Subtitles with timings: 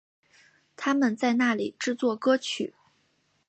[0.75, 2.73] 他们在那里制作歌曲。